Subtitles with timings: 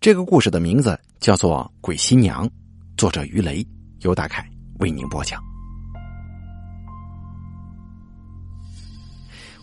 [0.00, 2.46] 这个故事的名字叫做《鬼新娘》，
[2.96, 3.66] 作者于雷，
[4.02, 5.42] 由大凯为您播讲。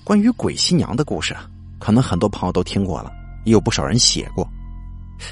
[0.03, 3.09] 关于鬼新娘的故事啊，可能很多朋友都听过了，
[3.45, 4.45] 也有不少人写过。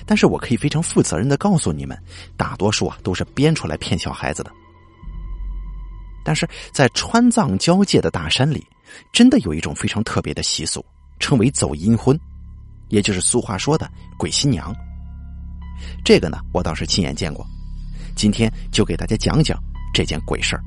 [0.06, 2.02] 但是我可以非常负责任的告诉你们，
[2.38, 4.50] 大多数啊都是编出来骗小孩子的。
[6.24, 8.66] 但是在川藏交界的大山里，
[9.12, 10.84] 真的有一种非常特别的习俗，
[11.20, 12.18] 称为走阴婚，
[12.88, 14.74] 也就是俗话说的鬼新娘。
[16.04, 17.46] 这个呢，我倒是亲眼见过，
[18.16, 19.58] 今天就给大家讲讲
[19.94, 20.64] 这件鬼事儿。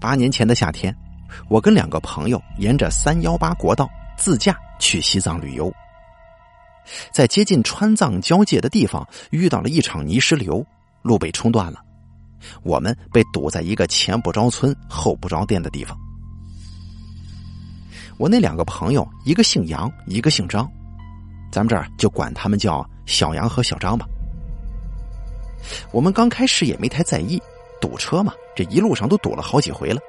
[0.00, 0.94] 八年前的夏天，
[1.48, 5.72] 我跟两个朋友沿着三幺八国道自驾去西藏旅游，
[7.12, 10.64] 在接近川藏交界的地方遇到了一场泥石流，
[11.02, 11.80] 路被冲断了。
[12.62, 15.98] 我们被堵在一个前不着村后不着店的地方。
[18.16, 20.70] 我那两个朋友，一个姓杨，一个姓张，
[21.50, 24.06] 咱们这儿就管他们叫小杨和小张吧。
[25.92, 27.40] 我们刚开始也没太在意，
[27.80, 30.00] 堵车嘛，这一路上都堵了好几回了。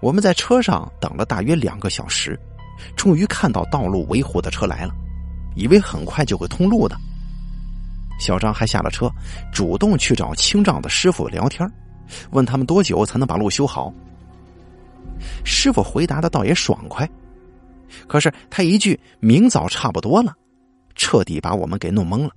[0.00, 2.38] 我们在车上等了大约两个小时，
[2.96, 4.92] 终于看到道路维护的车来了，
[5.54, 6.96] 以为很快就会通路的。
[8.18, 9.10] 小张还下了车，
[9.52, 11.70] 主动去找清障的师傅聊天，
[12.30, 13.92] 问他们多久才能把路修好。
[15.44, 17.08] 师傅回答的倒也爽快，
[18.06, 20.34] 可是他一句“明早差不多了”，
[20.94, 22.30] 彻底把我们给弄懵了。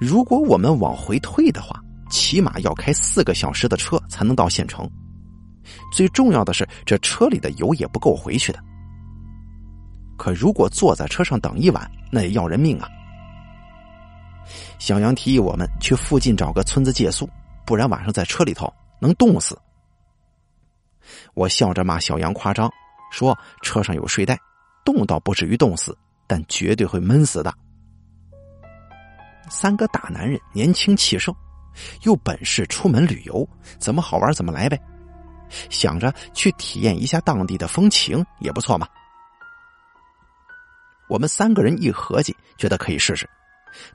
[0.00, 4.88] 如果我们往回退的话，起码要开四个小时的车才能到县城。
[5.92, 8.62] 最重要的是，这车里的油也不够回去的。
[10.16, 12.88] 可如果坐在车上等一晚，那也要人命啊！
[14.78, 17.28] 小杨提议我们去附近找个村子借宿，
[17.64, 19.58] 不然晚上在车里头能冻死。
[21.34, 22.70] 我笑着骂小杨夸张，
[23.10, 24.38] 说车上有睡袋，
[24.84, 27.52] 冻倒不至于冻死，但绝对会闷死的。
[29.48, 31.34] 三个大男人年轻气盛，
[32.02, 34.80] 有本事出门旅游，怎么好玩怎么来呗。
[35.70, 38.88] 想着去体验一下当地的风情也不错嘛。
[41.08, 43.28] 我们三个人一合计，觉得可以试试。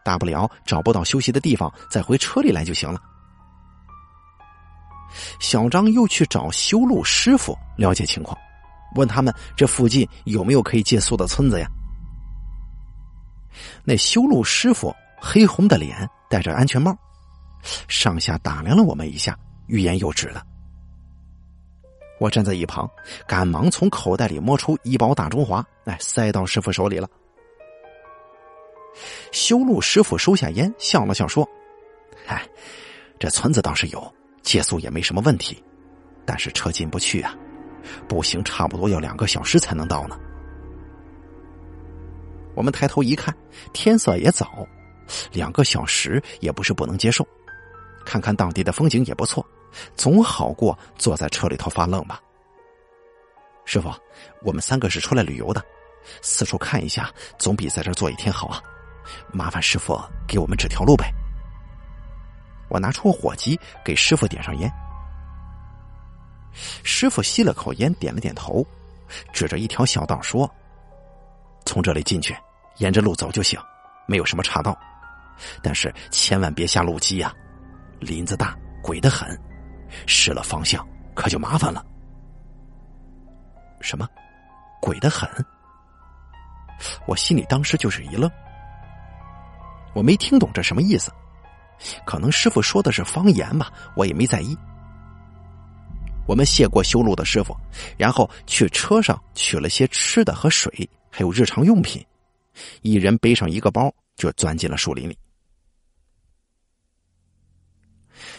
[0.04, 3.02] 大不了找不到休息的地方，再回车里来就行了。
[5.42, 8.38] 小张又去找修路师傅了解情况，
[8.96, 11.68] 问他们这附近有没有可以借宿的村子呀？
[13.84, 16.96] 那修路师傅黑红的脸，戴着安全帽，
[17.88, 19.38] 上下打量了我们一下，
[19.68, 20.44] 欲言又止了。
[22.20, 22.90] 我站在一旁，
[23.28, 27.10] 赶忙从口袋里摸出一包大中华，哎，塞到师傅手里了。
[29.32, 31.48] 修路师傅收下烟，笑了笑说
[32.26, 32.48] ：“嗨，
[33.18, 34.14] 这村子倒是有，
[34.44, 35.64] 借宿也没什么问题，
[36.26, 37.34] 但是车进不去啊，
[38.08, 40.20] 步行差不多要两个小时才能到呢。”
[42.54, 43.36] 我们抬头一看，
[43.72, 44.68] 天色也早，
[45.32, 47.26] 两个小时也不是不能接受，
[48.06, 49.46] 看看当地的风景也不错，
[49.96, 52.22] 总好过坐在车里头发愣吧。
[53.64, 53.90] 师傅，
[54.42, 55.64] 我们三个是出来旅游的，
[56.22, 57.10] 四处看一下，
[57.40, 58.62] 总比在这坐一天好啊。
[59.32, 61.12] 麻烦师傅给我们指条路呗。
[62.70, 64.72] 我拿出火机给师傅点上烟。
[66.84, 68.66] 师傅吸了口烟，点了点头，
[69.32, 70.50] 指着一条小道说
[71.66, 72.36] ：“从这里进去，
[72.78, 73.60] 沿着路走就行，
[74.08, 74.78] 没有什么岔道。
[75.64, 77.34] 但是千万别下路基呀，
[78.00, 79.40] 林子大，鬼得很，
[80.06, 81.86] 失了方向可就麻烦了。”
[83.82, 84.08] 什么？
[84.82, 85.30] 鬼得很？
[87.06, 88.30] 我心里当时就是一愣。
[89.94, 91.12] 我没听懂这什么意思，
[92.06, 94.58] 可能师傅说的是方言吧，我也没在意。
[96.32, 97.54] 我们谢过修路的师傅，
[97.98, 102.02] 然后去车上取了些吃的和水，还有日常用品，
[102.84, 105.18] 一人背上一个包，就钻进了树林里。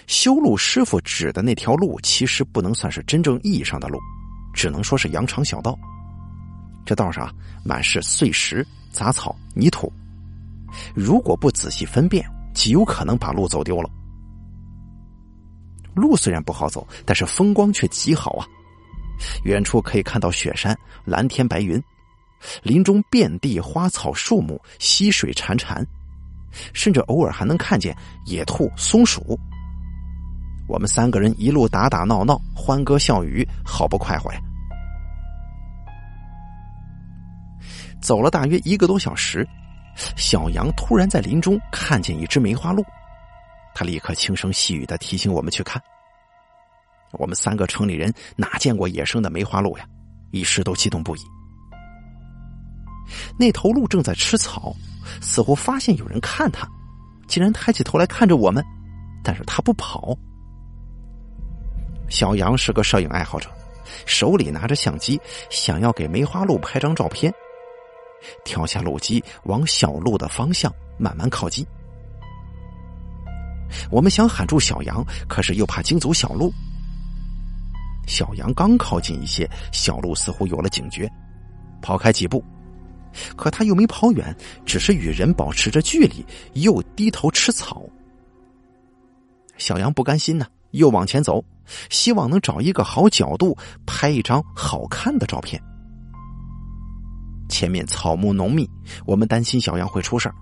[0.06, 3.98] 修路师傅指的那条路，其实不能算是真正意义上的路，
[4.54, 5.78] 只能说是羊肠小道。
[6.86, 7.30] 这道上
[7.62, 9.92] 满是碎石、杂草、泥土。
[10.94, 13.90] 如果不仔细分辨，极有可能把路走丢了。
[15.94, 18.46] 路虽然不好走，但是风光却极好啊！
[19.44, 21.82] 远处可以看到雪山、蓝天白云，
[22.62, 25.84] 林中遍地花草树木、溪水潺潺，
[26.72, 27.96] 甚至偶尔还能看见
[28.26, 29.38] 野兔、松鼠。
[30.66, 34.40] 我们三个人一路打打闹闹，欢歌笑语，好不快活呀！
[38.00, 39.46] 走了大约一个多小时。
[40.16, 42.82] 小杨突然在林中看见一只梅花鹿，
[43.74, 45.82] 他立刻轻声细语的提醒我们去看。
[47.12, 49.86] 我们三个城里人哪见过野生的梅花鹿呀？
[50.30, 51.20] 一时都激动不已。
[53.38, 54.74] 那头鹿正在吃草，
[55.20, 56.66] 似乎发现有人看它，
[57.26, 58.64] 竟然抬起头来看着我们，
[59.22, 60.16] 但是它不跑。
[62.08, 63.50] 小杨是个摄影爱好者，
[64.06, 65.20] 手里拿着相机，
[65.50, 67.32] 想要给梅花鹿拍张照片。
[68.44, 71.66] 跳下路基，往小鹿的方向慢慢靠近。
[73.90, 76.52] 我们想喊住小羊，可是又怕惊走小鹿。
[78.06, 81.10] 小羊刚靠近一些，小鹿似乎有了警觉，
[81.80, 82.44] 跑开几步，
[83.36, 86.24] 可他又没跑远，只是与人保持着距离，
[86.54, 87.82] 又低头吃草。
[89.56, 90.46] 小杨不甘心呢。
[90.72, 91.44] 又往前走，
[91.90, 93.54] 希望能找一个好角度
[93.84, 95.62] 拍一张好看的照片。
[97.50, 98.66] 前面草木浓密，
[99.04, 100.32] 我们担心小羊会出事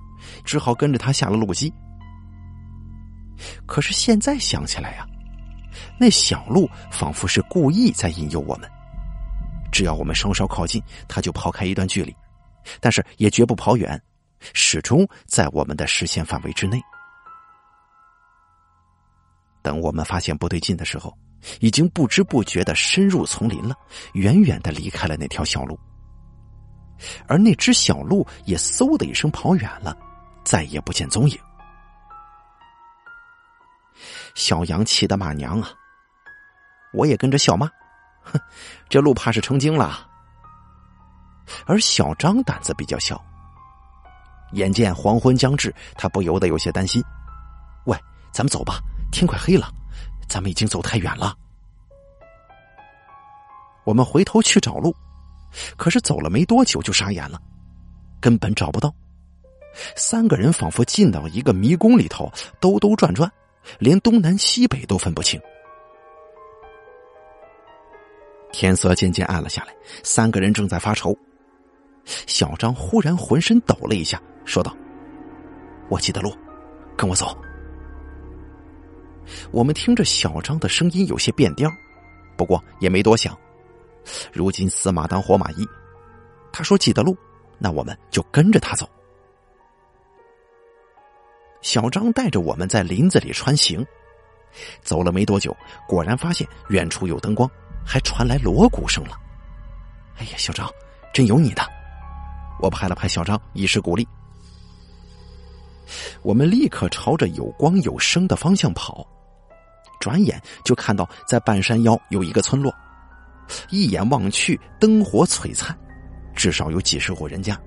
[0.45, 1.75] 只好跟着他下了路基。
[3.67, 5.07] 可是现在想起来呀，
[5.99, 8.71] 那小鹿仿佛是故意在引诱我们，
[9.73, 12.15] 只要我们稍稍靠近，它就跑开一段距离，
[12.81, 14.01] 但是也绝不跑远，
[14.53, 16.81] 始终在我们的视线范围之内。
[19.63, 21.17] 等我们发现不对劲的时候，
[21.61, 23.75] 已经不知不觉的深入丛林了，
[24.15, 25.79] 远远的离开了那条小路。
[27.27, 29.97] 而那只小鹿也嗖的一声跑远了，
[30.45, 31.39] 再也不见踪影。
[34.35, 35.71] 小杨气得骂娘啊！
[36.93, 37.67] 我也跟着笑骂
[38.23, 38.41] ：“哼，
[38.89, 40.09] 这鹿怕是成精了。”
[41.67, 43.23] 而小张胆子比较小，
[44.53, 47.03] 眼见黄昏将至，他不由得有些担心
[47.87, 47.99] ：“喂，
[48.33, 48.81] 咱们走吧。”
[49.13, 49.69] 天快黑了，
[50.29, 51.37] 咱们已经走太远了。
[53.83, 54.95] 我们回头去找路，
[55.77, 57.41] 可是走了没多久就傻眼了，
[58.21, 58.95] 根本找不到。
[59.97, 63.29] 三个人仿佛进到一个迷宫里头，兜兜转转，
[63.79, 65.41] 连东南西北都分不清。
[68.53, 71.17] 天色渐渐暗了下来，三个人正在发愁。
[72.05, 74.77] 小张忽然浑身抖了一下，说道
[75.89, 76.35] ：“我记得路，
[76.97, 77.37] 跟我走。”
[79.53, 81.71] 我们听着小张的声音有些变调，
[82.37, 83.39] 不过也没多想。
[84.33, 85.65] 如今死马当活马医，
[86.53, 87.17] 他说记得路，
[87.59, 88.89] 那我们就跟着他走。
[91.63, 93.85] 小张带着我们在林子里穿行，
[94.83, 97.51] 走了没多久，果然发现远处有灯光，
[97.85, 99.19] 还传来锣鼓声了。
[100.17, 100.71] 哎呀，小张，
[101.13, 101.63] 真有你的！
[102.61, 104.07] 我拍了拍小张，以示鼓励。
[106.23, 109.07] 我们立刻朝着有光有声的方向跑。
[109.99, 112.75] 转眼就看到，在半山腰有一个村落，
[113.69, 115.77] 一眼望去灯火璀璨，
[116.35, 117.61] 至少有几十户人家。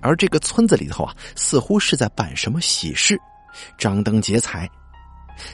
[0.00, 3.20] 而这个村子里头啊，似乎是在办什么喜事，
[3.78, 4.68] 张灯结彩，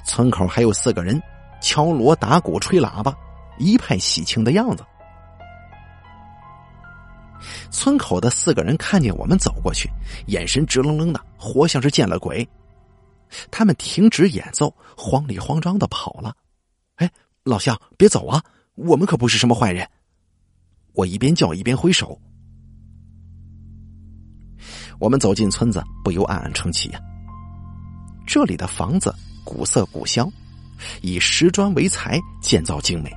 [0.05, 1.21] 村口还有四个人
[1.61, 3.15] 敲锣打鼓、吹喇叭，
[3.59, 4.85] 一派喜庆的样子。
[7.71, 9.91] 村口的四个人看见我们走过去，
[10.27, 12.49] 眼神直愣愣的，活像是见了鬼。
[13.51, 16.35] 他们停止演奏，慌里慌张的跑了。
[16.97, 17.11] 哎，
[17.43, 18.43] 老乡，别走啊！
[18.77, 19.89] 我们可不是什么坏人。
[20.93, 22.19] 我一边叫一边挥手。
[24.99, 27.01] 我们走进村子，不由暗暗称奇呀。
[28.27, 29.15] 这里的房子
[29.45, 30.31] 古色古香，
[31.03, 33.11] 以石砖为材，建造精美，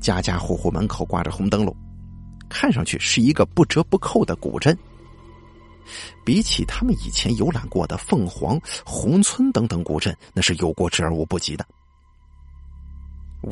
[0.00, 1.74] 家家户户门口挂着红灯笼，
[2.48, 4.76] 看上去是一个不折不扣的古镇。
[6.24, 11.64] 比起他们以前游览过的凤凰、红村等等古镇，那是有过之而无不及的。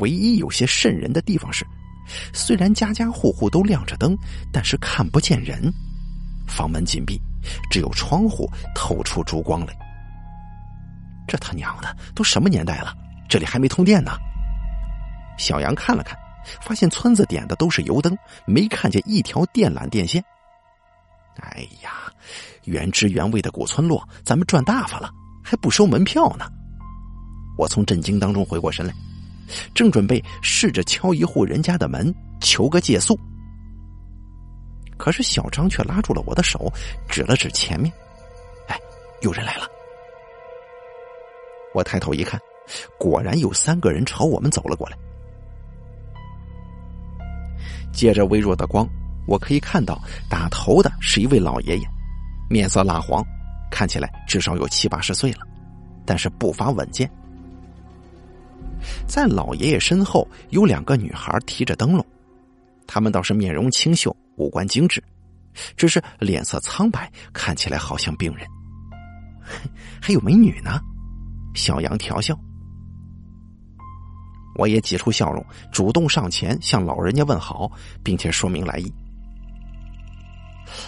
[0.00, 1.64] 唯一有些瘆人的地方是，
[2.33, 4.18] 虽然家家户户都亮着灯，
[4.52, 5.73] 但是看不见人，
[6.49, 7.21] 房门紧闭，
[7.70, 9.76] 只有窗户透出烛光来。
[11.26, 12.94] 这他娘的都什么年代了，
[13.28, 14.12] 这里还没通电呢！
[15.38, 16.18] 小杨看了看，
[16.60, 20.22] 发现村子点的都是油灯，没看见一条电缆电线。
[21.40, 22.12] 哎呀，
[22.64, 25.10] 原汁原味的古村落，咱们赚大发了，
[25.42, 26.46] 还不收门票呢！
[27.56, 28.94] 我从震惊当中回过神来，
[29.74, 33.18] 正准备试着敲一户人家的门求个借宿，
[35.04, 36.73] 可是小张却拉住了我的手，
[37.11, 37.92] 指了指前面
[38.68, 38.80] ：“哎，
[39.20, 39.68] 有人来了！”
[41.75, 42.40] 我抬头一看，
[42.99, 44.96] 果然有三个人朝我们走了过来，
[47.92, 48.88] 借着微弱的光。
[49.26, 51.87] 我可以看到打头的是一位老爷爷，
[52.49, 53.23] 面色蜡黄，
[53.70, 55.40] 看起来至少有七八十岁了，
[56.06, 57.11] 但是步伐稳健。
[59.06, 62.02] 在老爷爷身后有两个女孩提着灯笼，
[62.87, 65.03] 她们倒是面容清秀，五官精致，
[65.76, 68.47] 只是脸色苍白，看起来好像病人。
[70.00, 70.81] 还有美女呢，
[71.55, 72.38] 小杨调笑。
[74.57, 77.71] 我也挤出笑容，主动上前向老人家问好，
[78.03, 78.93] 并且说明来意。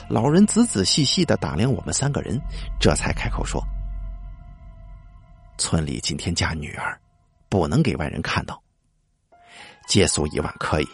[0.08, 2.40] 老人仔仔细细的打量我们三个人，
[2.80, 3.62] 这才开口说
[5.58, 6.98] ：“村里今天嫁女儿，
[7.48, 8.60] 不能给外人看到。
[9.88, 10.88] 借宿一晚可以，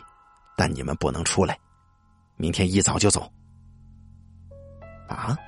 [0.57, 1.59] 但你们不能出来。
[2.43, 3.31] 明天一早就走。”
[5.09, 5.39] 啊！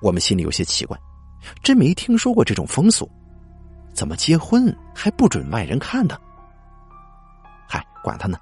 [0.00, 0.96] 我们心里有些奇怪，
[1.60, 3.10] 真没听说过这种风俗，
[3.92, 6.16] 怎么结婚还不准外人看的？
[7.68, 8.38] 嗨，管他呢，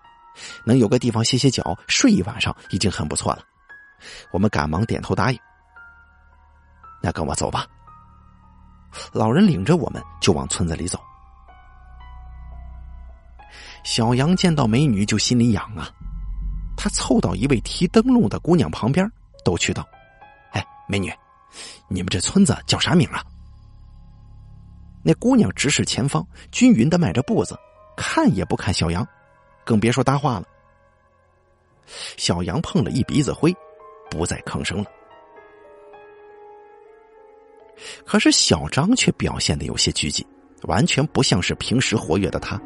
[0.66, 3.42] 能有个地方歇歇脚、睡一晚上已经很不错了。
[4.30, 5.38] 我们赶忙点头答应。
[7.02, 7.66] 那跟我走吧。
[9.10, 11.00] 老人领着我们就往村子里走。
[13.84, 15.88] 小杨见到美女就心里痒啊，
[16.76, 19.10] 他凑到一位提灯笼的姑娘旁边，
[19.44, 19.86] 逗趣道
[20.52, 21.12] ：“哎，美女，
[21.88, 23.22] 你们这村子叫啥名啊？”
[25.04, 27.58] 那姑娘直视前方，均匀的迈着步子，
[27.96, 29.06] 看也不看小杨，
[29.64, 30.46] 更别说搭话了。
[32.16, 33.54] 小杨碰了一鼻子灰。
[34.10, 34.84] 不再吭声了。
[38.04, 40.22] 可是小张却表现的有些拘谨，
[40.64, 42.60] 完全不像是平时活跃的他。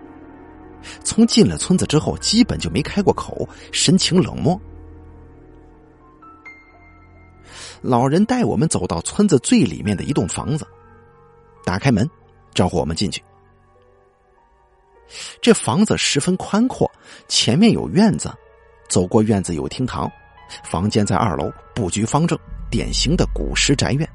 [1.04, 4.60] 从进了村子之后，基本就没开过口，神情冷漠。
[7.82, 10.66] 老人带我们走到村子最里面的一栋房子，
[11.64, 12.08] 打开门，
[12.54, 13.22] 招呼我们进去。
[15.40, 16.90] 这房子十分宽阔，
[17.28, 18.32] 前面有院子，
[18.88, 20.10] 走过院子有厅堂。
[20.64, 22.38] 房间在二楼，布局方正，
[22.70, 24.08] 典型的古时宅院。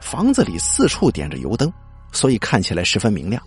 [0.00, 1.72] 房子里四处点着油灯，
[2.12, 3.42] 所以看起来十分明亮。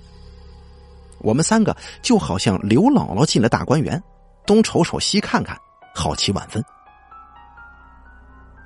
[1.24, 4.02] 我们三个就好像刘姥姥进了大观园，
[4.46, 5.58] 东瞅瞅西看看，
[5.96, 6.64] 好奇万分。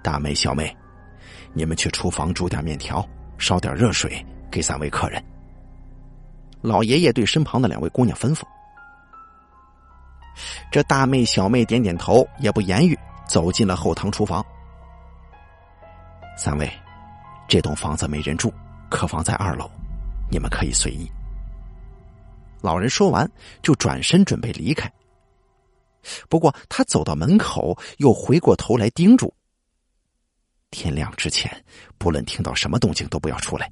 [0.04, 0.76] 大妹、小妹，
[1.54, 5.24] 你们去厨房煮点面条，烧点热水给三位客人。
[6.62, 8.42] 老爷爷对身旁的两位姑娘吩咐。
[10.72, 12.98] 这大妹、小妹点点头，也不言语，
[13.28, 14.44] 走进了后堂厨房。
[16.38, 16.72] 三位，
[17.48, 18.52] 这栋房子没人住，
[18.90, 19.70] 客房在二楼，
[20.32, 21.12] 你们可以随意。
[22.68, 23.26] 老人说完，
[23.64, 24.92] 就转身准备离开。
[26.28, 29.34] 不过他走到门口，又回过头来叮嘱：
[30.70, 31.50] 天亮之前，
[31.98, 33.72] 不论听到什么动静，都不要出来。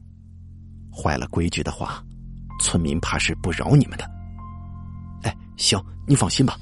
[0.96, 2.02] 坏了规矩的话，
[2.62, 4.10] 村民怕是不饶你们的。
[5.24, 6.58] 哎，行，你放心吧。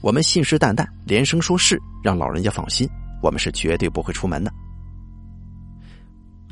[0.00, 2.88] 我们信誓旦旦，连声说是，让老人家放心，
[3.22, 4.50] 我们是绝对不会出门的。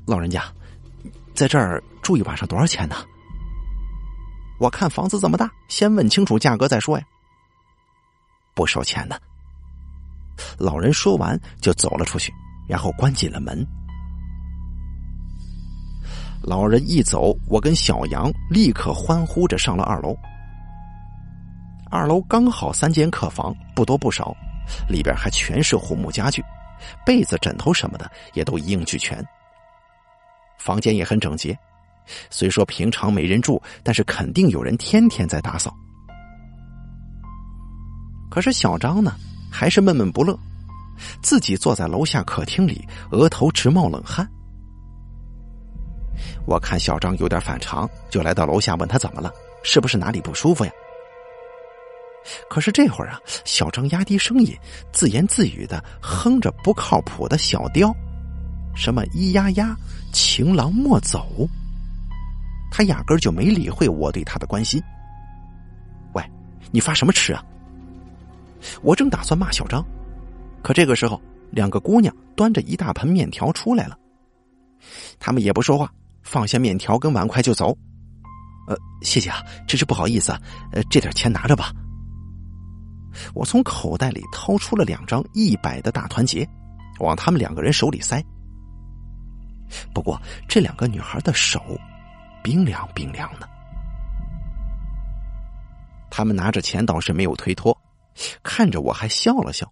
[0.06, 0.44] 老人家，
[1.34, 2.96] 在这儿住一晚上多少钱呢？
[4.58, 7.04] 我看房子这么大，先问清楚价格再说呀。
[8.54, 9.20] 不收钱的。
[10.58, 12.32] 老人说完就走了出去，
[12.68, 13.66] 然后关紧了门。
[16.42, 20.16] 老人一走，我跟小杨立刻欢呼着上了二楼。
[21.90, 24.34] 二楼刚好三间客房，不多不少，
[24.88, 26.44] 里边还全是红木家具，
[27.04, 29.24] 被子、枕头什么的也都一应俱全。
[30.58, 31.56] 房间也很整洁，
[32.30, 35.74] 虽说平常没人住，但是肯定有人天天在打扫。
[38.30, 39.14] 可是小张呢，
[39.50, 40.38] 还是闷闷不乐，
[41.22, 44.28] 自己坐在楼下客厅里，额头直冒冷汗。
[46.46, 49.32] 我看小张有点反常，就来到楼下问他怎么了，
[49.62, 50.72] 是不是哪里不舒服呀？
[52.50, 54.54] 可是这会儿啊，小张压低声音，
[54.92, 57.94] 自言自语的哼着不靠谱的小调，
[58.74, 59.76] 什么“咿呀呀，
[60.12, 61.48] 情郎莫走”，
[62.76, 64.78] 他压根就没理会我对他的关心。
[66.12, 66.22] 喂，
[66.70, 67.42] 你发什么痴啊？
[68.82, 69.82] 我正打算骂小张，
[70.62, 71.18] 可这个时候，
[71.50, 73.98] 两个姑娘端着一大盆面条出来了，
[75.18, 75.90] 他们也不说话，
[76.22, 77.74] 放下面条跟碗筷就走。
[78.68, 80.38] 呃，谢谢啊，真是不好意思啊，
[80.72, 81.72] 呃，这点钱拿着吧。
[83.32, 86.46] 我从口袋里掏出了两张一百的大团结，
[87.00, 88.22] 往他们两个人手里塞。
[89.94, 91.58] 不过这两个女孩的手
[92.46, 93.48] 冰凉冰凉的，
[96.08, 97.76] 他们拿着钱倒是没有推脱，
[98.40, 99.68] 看着我还笑了笑。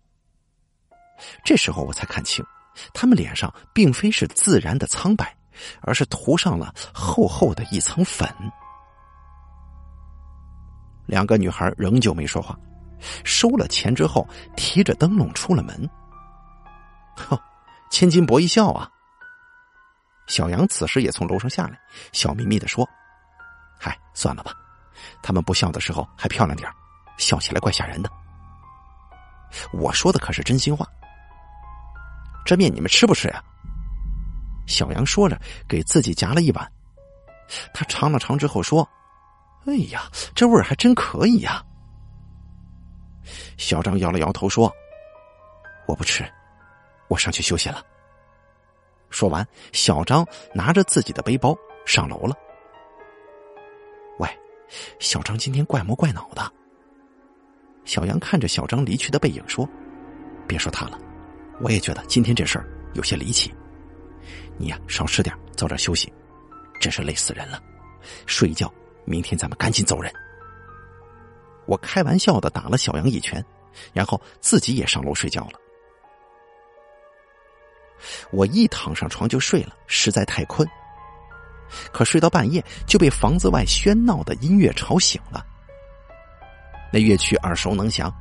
[1.44, 2.44] 这时候我才看清，
[2.92, 5.32] 他们脸上并非是自然的苍白，
[5.82, 8.28] 而是涂上了厚厚的一层粉。
[11.06, 12.58] 两个女孩仍旧没说话。
[13.22, 14.26] 收了钱之后，
[14.56, 15.88] 提着灯笼出了门。
[17.14, 17.38] 哼，
[17.88, 18.90] 千金博一笑啊！
[20.26, 21.78] 小杨此时也从楼上下来，
[22.12, 22.88] 笑眯眯的说
[23.78, 24.52] ：“嗨，算了吧，
[25.22, 26.70] 他们不笑的时候还漂亮点
[27.18, 28.10] 笑起来怪吓人的。”
[29.72, 30.86] 我说的可是真心话。
[32.44, 33.42] 这面你们吃不吃呀？
[34.66, 35.38] 小杨说着，
[35.68, 36.72] 给自己夹了一碗。
[37.72, 38.88] 他尝了尝之后说
[39.66, 41.62] ：“哎呀，这味儿还真可以呀。”
[43.56, 44.74] 小张摇了摇头说
[45.86, 46.28] ：“我不吃，
[47.08, 47.84] 我上去休息了。
[49.14, 51.56] 说完，小张拿着自己的背包
[51.86, 52.34] 上楼了。
[54.18, 54.28] 喂，
[54.98, 56.42] 小张今天怪模怪脑的。
[57.84, 59.68] 小杨看着小张离去的背影说
[60.48, 60.98] ：“别说他了，
[61.60, 63.54] 我也觉得今天这事儿有些离奇。
[64.58, 66.12] 你呀，少吃点，早点休息，
[66.80, 67.62] 真是累死人了。
[68.26, 68.68] 睡一觉，
[69.04, 70.12] 明天咱们赶紧走人。”
[71.66, 73.42] 我开玩笑的打了小杨一拳，
[73.92, 75.60] 然后自己也上楼睡觉了。
[78.30, 80.68] 我一躺上床就睡了，实在太困。
[81.92, 85.44] 可睡到半夜就被房子外喧闹的音乐吵醒了。
[86.92, 88.12] 那乐曲耳熟能详，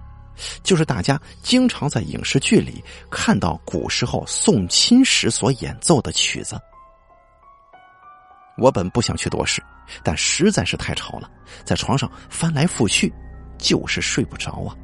[0.63, 6.59] 就是大家经常在影视剧里看到古时候送亲时所演奏的曲子。
[8.57, 9.61] 我本不想去多事，
[10.03, 11.29] 但实在是太吵了，
[11.63, 13.13] 在床上翻来覆去，
[13.57, 14.75] 就是睡不着啊。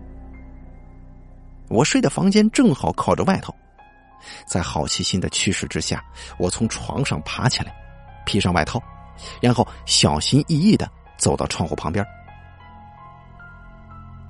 [1.69, 3.55] 我睡的房间正好靠着外头。
[4.45, 6.03] 在好奇心的驱使之下，
[6.37, 7.73] 我从床上爬起来，
[8.25, 8.81] 披上外套，
[9.41, 12.05] 然后小心翼翼的走到窗户旁边。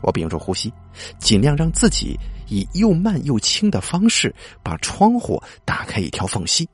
[0.02, 0.74] 我屏住呼吸，
[1.20, 2.18] 尽量让自己
[2.48, 6.68] 以又慢又轻的方式把窗户打开一条缝隙。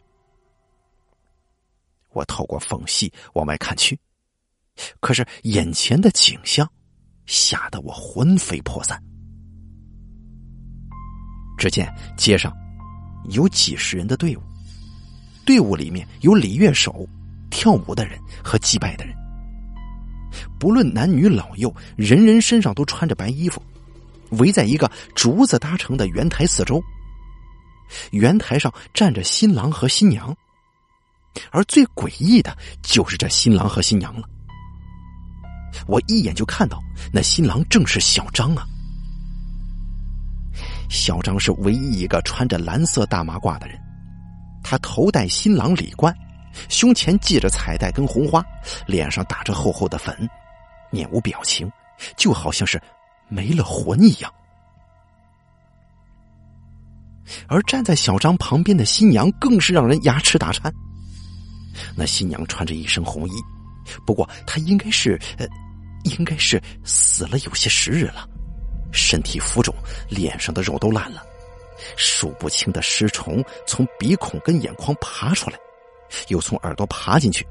[2.12, 4.00] 我透过缝隙往外看去，
[5.00, 6.69] 可是眼前的景象
[7.25, 9.01] 吓得我魂飞魄散。
[11.57, 12.55] 只见街上。
[13.29, 14.41] 有几十人的队伍，
[15.46, 17.08] 队伍里面有礼乐手、
[17.50, 19.15] 跳舞的人和祭拜的人。
[20.60, 23.62] 不论男女老幼，人人身上都穿着白衣服，
[24.32, 26.82] 围在一个竹子搭成的圆台四周。
[28.12, 30.36] 圆台上站着新郎和新娘，
[31.51, 34.27] 而最诡异的就是这新郎和新娘了。
[35.88, 36.82] 我一眼就看到，
[37.13, 38.65] 那新郎正是小张啊。
[40.89, 43.80] 小张是唯一一个穿着蓝色大马褂的人，
[44.63, 46.15] 他头戴新郎礼冠，
[46.69, 48.43] 胸前系着彩带跟红花，
[48.86, 50.30] 脸上打着厚厚的粉，
[50.89, 51.71] 面无表情，
[52.15, 52.82] 就好像是
[53.28, 54.34] 没了魂一样。
[57.48, 60.71] 而站在小张旁边的新娘更是让人牙齿打颤。
[61.95, 63.34] 那新娘穿着一身红衣，
[64.06, 65.48] 不过她应该是，呃，
[66.04, 68.30] 应该是死了有些时日了。
[68.95, 69.75] 身体浮肿，
[70.10, 71.21] 脸上的肉都烂了，
[71.97, 75.58] 数不清的尸虫从鼻孔跟眼眶爬出来，
[76.29, 77.45] 又从耳朵爬进去，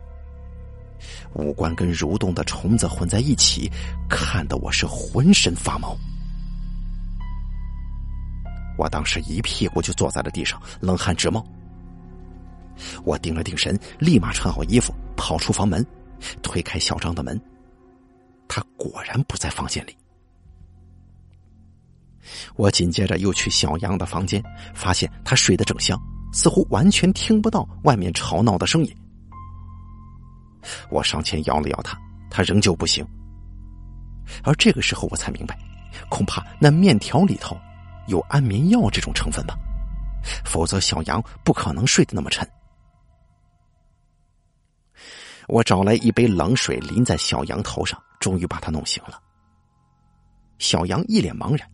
[1.35, 3.70] 五官跟蠕动的虫子混在一起，
[4.09, 5.96] 看得我是浑身发毛。
[8.76, 11.46] 我当时一屁股就坐在了地上，冷汗直冒。
[13.04, 15.87] 我定了定神，立马穿好衣服，跑出房门，
[16.42, 17.40] 推开小张的门，
[18.48, 19.96] 他果然不在房间里。
[22.57, 24.43] 我紧接着又去小杨的房间，
[24.75, 25.99] 发现他睡得正香，
[26.33, 28.97] 似乎完全听不到外面吵闹的声音。
[30.91, 31.99] 我上前摇了摇他，
[32.31, 33.07] 他仍旧不醒。
[34.43, 35.59] 而这个时候我才明白，
[36.09, 37.57] 恐怕那面条里头
[38.07, 39.55] 有安眠药这种成分吧，
[40.45, 42.49] 否则小杨不可能睡得那么沉。
[45.47, 49.21] 我找来一杯冷水淋在小杨头上，终于把他弄醒了。
[50.59, 51.71] 小杨一脸茫然。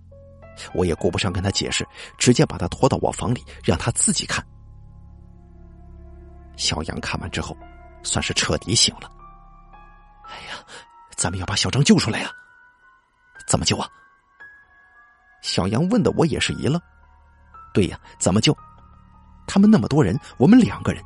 [0.75, 1.87] 我也顾不上跟他解释，
[2.19, 4.45] 直接把他拖到我房里，让他自己看。
[6.57, 7.57] 小杨看完之后，
[8.03, 9.11] 算是彻底醒了。
[10.25, 10.65] 哎呀，
[11.17, 12.31] 咱们要把小张救出来呀！
[13.47, 13.89] 怎么救啊？
[15.43, 16.81] 小杨问的我也是一愣。
[17.73, 18.57] 对呀，怎么救？
[19.47, 21.03] 他们那么多人，我们两个人，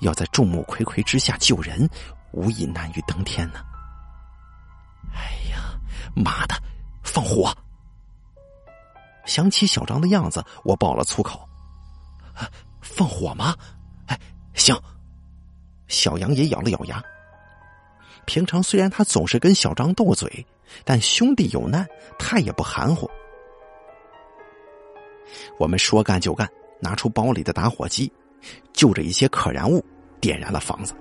[0.00, 1.88] 要在众目睽睽之下救人，
[2.32, 3.60] 无疑难于登天呢。
[5.14, 5.74] 哎呀，
[6.14, 6.54] 妈的，
[7.02, 7.52] 放火！
[9.24, 11.40] 想起小张的样子，我爆了粗口
[12.82, 13.56] ：“放火吗？”
[14.06, 14.18] 哎，
[14.54, 14.76] 行。
[15.88, 17.02] 小杨也咬了咬牙。
[18.24, 20.46] 平常虽然他总是跟小张斗嘴，
[20.84, 21.86] 但兄弟有难，
[22.18, 23.10] 他也不含糊。
[25.58, 26.48] 我们说干就干，
[26.80, 28.10] 拿出包里的打火机，
[28.72, 29.84] 就着一些可燃物，
[30.20, 30.94] 点燃了房子。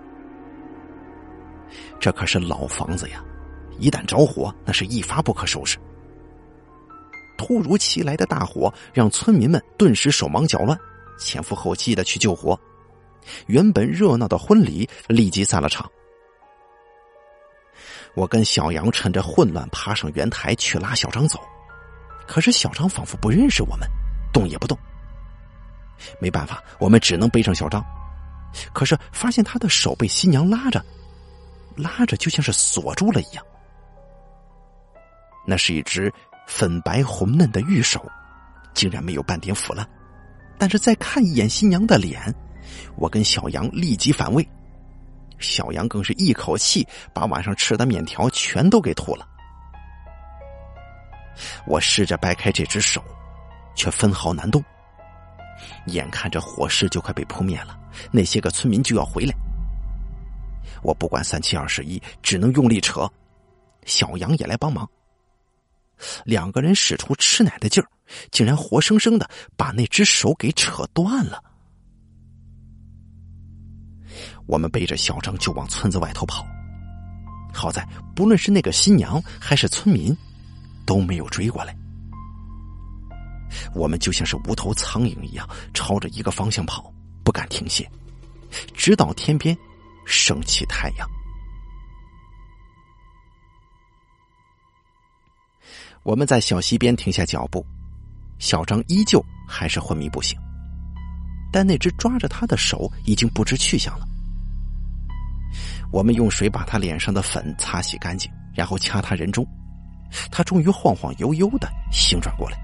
[2.00, 3.24] 这可是老房子呀，
[3.78, 5.78] 一旦着火，那是一发不可收拾。
[7.42, 10.78] 突如其来的大火让村民们顿时手忙脚乱，
[11.18, 12.58] 前赴后继的去救火。
[13.48, 15.90] 原本热闹的婚礼立即散了场。
[18.14, 21.40] 我跟小杨趁着混乱爬上圆台去拉小张走，
[22.28, 23.90] 可是小张仿佛不认识我们，
[24.32, 24.78] 动也不动。
[26.20, 27.84] 没办法，我们只能背上小张，
[28.72, 30.86] 可是发现他的手被新娘拉着，
[31.76, 33.44] 拉着就像是锁住了一样。
[35.48, 36.14] 那是一只。
[36.54, 38.06] 粉白红嫩的玉手，
[38.74, 39.88] 竟然没有半点腐烂。
[40.58, 42.22] 但是再看一眼新娘的脸，
[42.98, 44.46] 我跟小杨立即反胃。
[45.40, 49.26] 小杨更是一口气把晚上吃的面条全都给吐了。
[51.66, 53.02] 我试着掰开这只手，
[53.74, 54.62] 却分毫难动。
[55.86, 57.80] 眼看着火势就快被扑灭了，
[58.12, 59.34] 那些个村民就要回来。
[60.84, 63.10] 我不管三七二十一，只能用力扯。
[63.86, 64.88] 小杨也来帮忙。
[66.26, 67.88] 两个人使出吃奶的劲儿，
[68.32, 71.44] 竟然活生生的把那只手给扯断了。
[74.48, 76.46] 我们背着小张就往村子外头跑。
[77.54, 80.16] 好在不论是那个新娘还是村民，
[80.86, 81.76] 都没有追过来。
[83.74, 87.90] 我们就像是无头苍蝇一样，朝着一个方向跑，不敢停歇，
[88.74, 89.58] 直到天边
[90.06, 91.08] 升起太阳。
[96.04, 97.66] 我们在小溪边停下脚步，
[98.40, 100.40] 小张依旧还是昏迷不醒，
[101.52, 104.08] 但那只抓着他的手已经不知去向了。
[105.92, 109.46] 我们用水把他脸上的粉擦洗干净，然后掐他人中，
[110.32, 112.58] 他终于晃晃悠悠的醒转过来。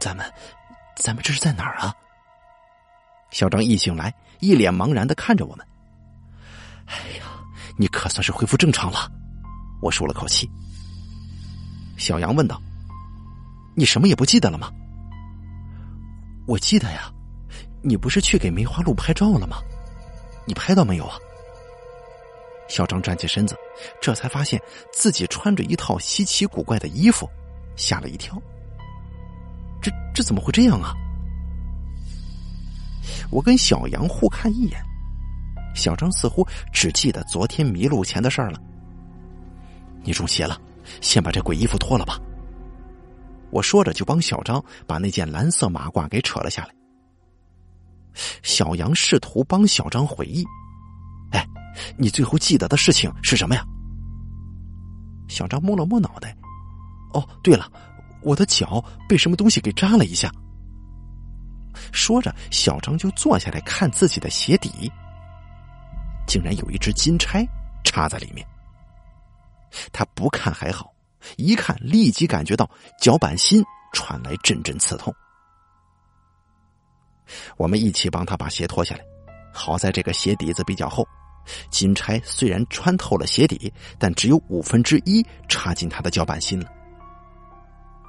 [0.00, 0.26] 咱们，
[0.96, 1.94] 咱们这是在哪儿啊？
[3.30, 5.66] 小张一醒来，一脸茫然的看着我们。
[6.86, 7.24] 哎呀，
[7.78, 9.10] 你可算是恢复正常了，
[9.80, 10.50] 我舒了口气。
[11.96, 12.60] 小杨问道
[13.74, 14.70] ：“你什么也不记得了吗？”
[16.46, 17.10] 我记得呀，
[17.82, 19.58] 你不是去给梅花鹿拍照了吗？
[20.46, 21.16] 你拍到没有啊？
[22.68, 23.56] 小张站起身子，
[24.00, 24.60] 这才发现
[24.92, 27.28] 自己穿着一套稀奇古怪的衣服，
[27.76, 28.40] 吓了一跳。
[29.80, 30.94] 这这怎么会这样啊？
[33.30, 34.82] 我跟小杨互看一眼，
[35.74, 38.60] 小张似乎只记得昨天迷路前的事儿了。
[40.02, 40.60] 你中邪了。
[41.00, 42.18] 先把这鬼衣服脱了吧。
[43.50, 46.74] 我说着就帮小张把那件蓝色马褂给扯了下来。
[48.42, 50.44] 小杨试图帮小张回忆
[51.32, 51.46] ：“哎，
[51.96, 53.64] 你最后记得的事情是什么呀？”
[55.28, 56.36] 小张摸了摸脑袋
[57.14, 57.70] ：“哦，对了，
[58.22, 60.30] 我的脚被什么东西给扎了一下。”
[61.92, 64.90] 说着，小张就坐下来看自己的鞋底，
[66.26, 67.46] 竟然有一只金钗
[67.82, 68.46] 插在里面。
[69.92, 70.92] 他不看还好，
[71.36, 72.68] 一看立即感觉到
[73.00, 75.14] 脚板心传来阵阵刺痛。
[77.56, 79.04] 我们一起帮他把鞋脱下来，
[79.52, 81.06] 好在这个鞋底子比较厚，
[81.70, 86.70] 金钗虽然穿透了鞋底，但只有五分之一插进他的脚板心了。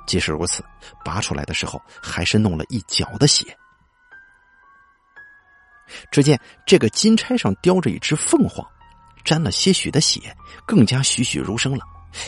[0.06, 0.64] 即使如此，
[1.04, 3.58] 拔出来的时候还是弄了一脚的血。
[6.12, 8.66] 只见这个金钗上雕着一只凤凰。
[9.26, 10.34] 沾了些许的血，
[10.66, 11.84] 更加栩栩如生了，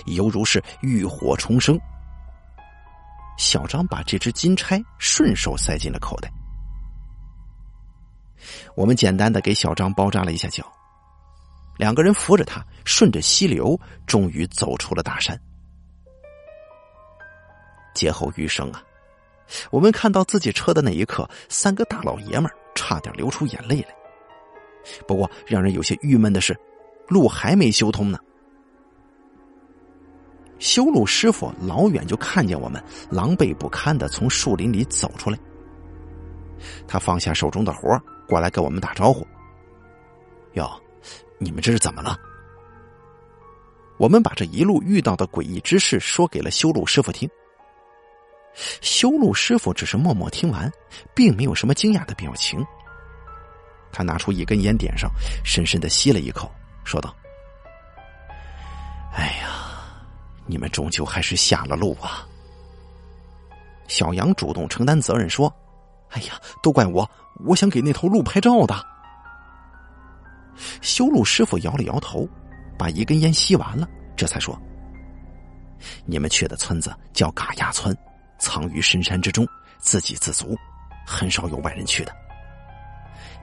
[0.07, 1.79] 犹如是浴火重生。
[3.37, 6.29] 小张把这只金钗顺手塞进了口袋。
[8.75, 10.65] 我们简单的给小张包扎了一下脚，
[11.77, 15.39] 两个人扶着他，顺着溪流，终于走出了大山。
[17.93, 18.83] 劫后余生啊！
[19.71, 23.95] 我们看到自己车的那一刻，三个大老爷们差点流出眼泪来。
[25.07, 26.59] 不过，让人有些郁闷的是。
[27.07, 28.19] 路还没修通呢，
[30.59, 35.37] 修路师傅老远就看见我们狼狈不堪的从树林里走出来，
[36.87, 39.25] 他放下手中的活过来跟我们打招呼
[40.53, 40.69] ：“哟，
[41.37, 42.17] 你们这是怎么了？”
[43.97, 47.27] 我们把这一路遇到的诡异之事说给了修路师傅听。
[48.81, 50.71] 修路师傅只是默默听完，
[51.15, 52.63] 并没有什么惊讶的表情。
[53.91, 55.09] 他拿出一根烟，点上，
[55.43, 56.51] 深深的吸了一口。
[56.87, 57.13] 说道
[59.13, 59.83] ：“哎呀，
[60.45, 62.25] 你们终究还是下了路啊！”
[63.89, 65.53] 小杨主动承担责任说
[66.11, 67.07] ：“哎呀，都怪我，
[67.45, 68.73] 我想给那头鹿拍照的。”
[70.81, 72.27] 修路师傅摇了摇头，
[72.79, 74.57] 把一根烟吸完了，这才说
[76.07, 77.95] ：“你们去的村子叫嘎牙村，
[78.39, 79.45] 藏于深山之中，
[79.77, 80.57] 自给自足，
[81.05, 82.15] 很少有外人去的。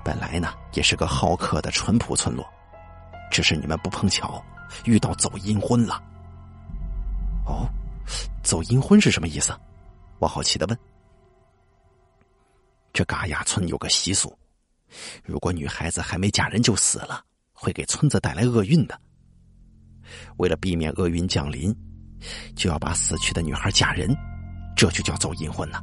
[0.02, 2.44] 本来呢，也是个好客的淳朴村落。”
[3.34, 4.40] 只是你们不碰巧
[4.84, 6.00] 遇到走阴婚了。
[7.44, 7.68] 哦，
[8.44, 9.52] 走阴婚是什么意思？
[10.20, 10.78] 我好奇的问。
[12.92, 14.38] 这嘎牙村有个习俗，
[15.24, 18.96] 如果女孩子还没嫁人就死了，会给村子带来厄运的。
[20.36, 21.74] 为了避免厄运降临，
[22.54, 24.16] 就要把死去的女孩嫁人，
[24.76, 25.82] 这就叫走阴婚呢。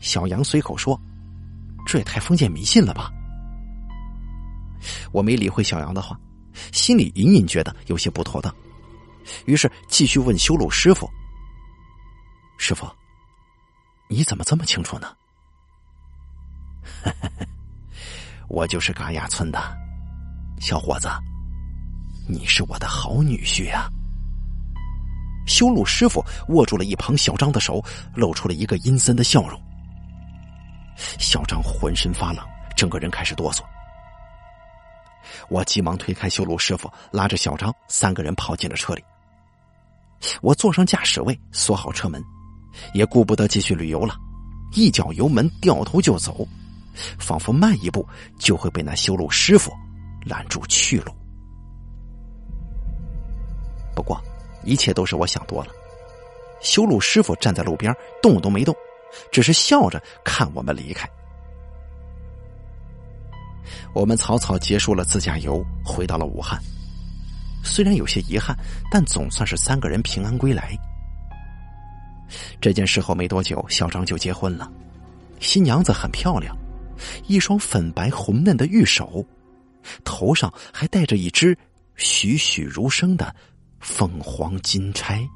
[0.00, 0.96] 小杨随口说
[1.84, 3.10] ：“这也太封建迷信了吧。”
[5.12, 6.18] 我没理会小杨的话，
[6.72, 8.54] 心里隐隐觉得有些不妥当，
[9.44, 11.08] 于是继续问修路师傅
[12.58, 12.86] ：“师傅，
[14.08, 15.14] 你怎么这么清楚呢？
[18.48, 19.58] 我就是嘎雅村的
[20.60, 21.08] 小伙子，
[22.28, 23.90] 你是我的好女婿啊！
[25.46, 27.84] 修路师傅握住了一旁小张的手，
[28.14, 29.60] 露出了一个阴森的笑容。
[31.18, 32.44] 小张浑身发冷，
[32.76, 33.62] 整个人开始哆嗦。
[35.48, 39.02] 我急忙推开修路师傅，拉着小张，三个人跑进了车里。
[40.40, 42.22] 我坐上驾驶位，锁好车门，
[42.94, 44.16] 也顾不得继续旅游了，
[44.72, 46.46] 一脚油门，掉头就走，
[47.18, 48.06] 仿佛慢一步
[48.38, 49.70] 就会被那修路师傅
[50.24, 51.12] 拦住去路。
[53.94, 54.20] 不过，
[54.64, 55.70] 一切都是我想多了。
[56.60, 58.74] 修路师傅站在路边，动都没动，
[59.30, 61.08] 只是笑着看我们离开。
[63.92, 66.60] 我们草草结束了自驾游，回到了武汉。
[67.62, 68.56] 虽然有些遗憾，
[68.90, 70.76] 但总算是三个人平安归来。
[72.60, 74.70] 这件事后没多久，小张就结婚了。
[75.40, 76.56] 新娘子很漂亮，
[77.26, 79.24] 一双粉白红嫩的玉手，
[80.04, 81.56] 头上还戴着一只
[81.96, 83.34] 栩栩如生的
[83.80, 85.28] 凤凰金钗。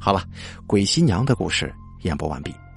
[0.00, 0.24] 好了，
[0.66, 2.52] 鬼新娘的故事演播完毕。